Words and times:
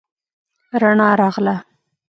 رڼا 0.81 1.09
راغله. 1.19 1.55